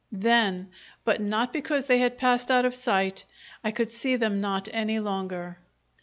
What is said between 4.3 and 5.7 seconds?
not any longer.